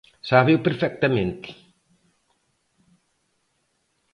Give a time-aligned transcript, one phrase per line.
[0.29, 1.49] Sábeo perfectamente.